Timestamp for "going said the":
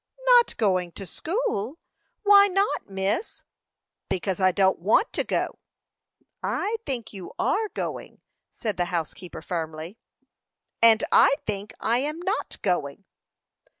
7.75-8.85